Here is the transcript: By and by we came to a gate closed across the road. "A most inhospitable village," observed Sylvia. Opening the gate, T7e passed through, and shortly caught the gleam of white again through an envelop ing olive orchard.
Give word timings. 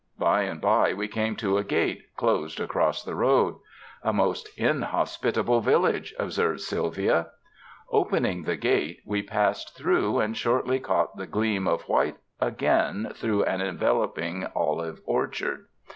By 0.17 0.41
and 0.45 0.59
by 0.59 0.95
we 0.95 1.07
came 1.07 1.35
to 1.35 1.59
a 1.59 1.63
gate 1.63 2.15
closed 2.17 2.59
across 2.59 3.03
the 3.03 3.13
road. 3.13 3.57
"A 4.01 4.11
most 4.11 4.49
inhospitable 4.57 5.61
village," 5.61 6.15
observed 6.17 6.61
Sylvia. 6.61 7.27
Opening 7.91 8.41
the 8.41 8.55
gate, 8.57 9.01
T7e 9.07 9.27
passed 9.27 9.77
through, 9.77 10.17
and 10.19 10.35
shortly 10.35 10.79
caught 10.79 11.17
the 11.17 11.27
gleam 11.27 11.67
of 11.67 11.83
white 11.83 12.17
again 12.39 13.11
through 13.13 13.43
an 13.43 13.61
envelop 13.61 14.17
ing 14.17 14.47
olive 14.55 15.01
orchard. 15.05 15.67